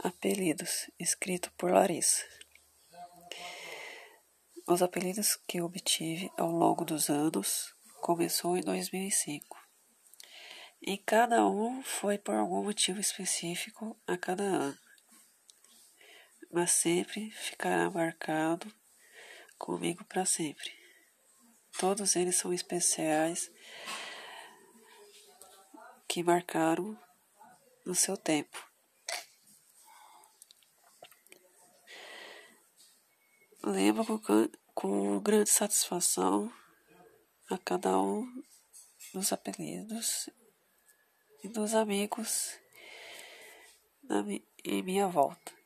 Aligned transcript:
Apelidos, 0.00 0.88
escrito 0.96 1.50
por 1.58 1.72
Larissa. 1.72 2.24
Os 4.64 4.80
apelidos 4.80 5.34
que 5.34 5.60
obtive 5.60 6.30
ao 6.38 6.52
longo 6.52 6.84
dos 6.84 7.10
anos 7.10 7.74
começou 8.00 8.56
em 8.56 8.60
2005. 8.60 9.58
E 10.80 10.96
cada 10.98 11.44
um 11.48 11.82
foi 11.82 12.16
por 12.16 12.36
algum 12.36 12.62
motivo 12.62 13.00
específico 13.00 14.00
a 14.06 14.16
cada 14.16 14.44
ano. 14.44 14.78
Mas 16.52 16.70
sempre 16.70 17.32
ficará 17.32 17.90
marcado 17.90 18.72
comigo 19.58 20.04
para 20.04 20.24
sempre. 20.24 20.70
Todos 21.76 22.14
eles 22.14 22.36
são 22.36 22.52
especiais 22.52 23.50
que 26.06 26.22
marcaram 26.22 26.96
no 27.84 27.96
seu 27.96 28.16
tempo. 28.16 28.67
Lembro 33.68 34.18
com, 34.18 34.48
com 34.74 35.20
grande 35.20 35.50
satisfação 35.50 36.50
a 37.50 37.58
cada 37.58 38.00
um 38.00 38.26
dos 39.12 39.30
apelidos 39.30 40.30
e 41.44 41.48
dos 41.48 41.74
amigos 41.74 42.58
na, 44.02 44.24
em 44.64 44.82
minha 44.82 45.06
volta. 45.06 45.57